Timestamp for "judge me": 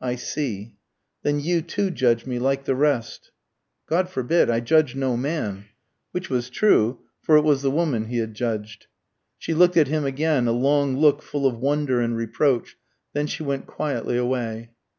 1.90-2.38